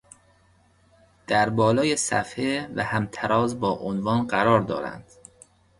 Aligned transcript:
در 1.27 1.49
بالای 1.49 1.95
صفحه 1.97 2.67
و 2.75 2.83
همتراز 2.83 3.59
با 3.59 3.69
عنوان 3.71 4.27
قرار 4.27 4.61
دارند 4.61 5.05